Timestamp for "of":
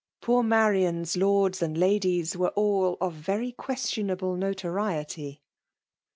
2.99-3.13